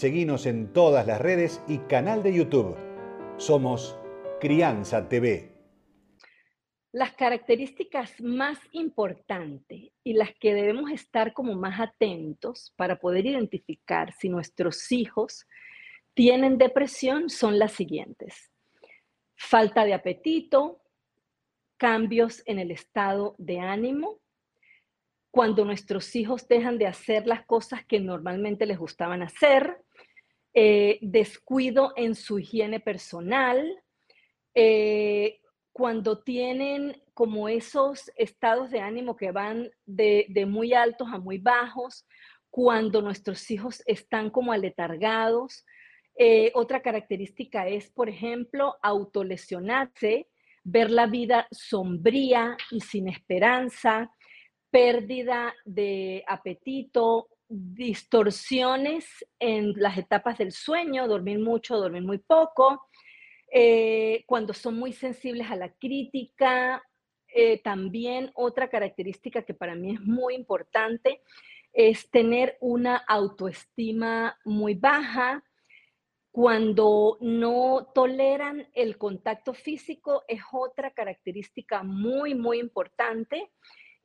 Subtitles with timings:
[0.00, 2.74] Seguinos en todas las redes y canal de YouTube.
[3.36, 3.98] Somos
[4.40, 5.52] Crianza TV.
[6.90, 14.14] Las características más importantes y las que debemos estar como más atentos para poder identificar
[14.14, 15.46] si nuestros hijos
[16.14, 18.50] tienen depresión son las siguientes.
[19.36, 20.80] Falta de apetito,
[21.76, 24.18] cambios en el estado de ánimo,
[25.30, 29.84] cuando nuestros hijos dejan de hacer las cosas que normalmente les gustaban hacer,
[30.52, 33.64] eh, descuido en su higiene personal,
[34.54, 35.40] eh,
[35.72, 42.06] cuando tienen como esos estados de ánimo que van de, muy altos a muy bajos,
[42.50, 45.64] cuando nuestros hijos están como aletargados.
[46.16, 50.26] Eh, otra característica es, por ejemplo, autolesionarse,
[50.64, 54.10] ver la vida sombría y sin esperanza,
[54.70, 62.88] pérdida de apetito, distorsiones en las etapas del sueño, dormir mucho, dormir muy poco,
[63.52, 66.82] eh, cuando son muy sensibles a la crítica.
[67.32, 71.22] Eh, también otra característica que para mí es muy importante
[71.72, 75.44] es tener una autoestima muy baja.
[76.32, 83.50] Cuando no toleran el contacto físico es otra característica muy, muy importante.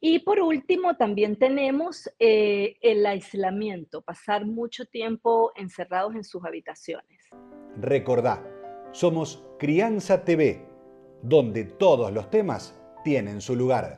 [0.08, 7.28] Y por último, también tenemos eh, el aislamiento, pasar mucho tiempo encerrados en sus habitaciones.
[7.82, 8.44] Recordá,
[8.92, 10.64] somos Crianza TV,
[11.24, 13.94] donde todos los temas tienen su lugar.